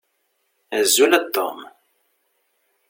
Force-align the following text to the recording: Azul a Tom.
Azul 0.77 1.13
a 1.19 1.21
Tom. 1.37 1.57